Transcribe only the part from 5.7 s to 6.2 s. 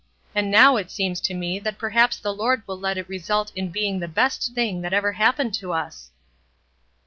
us."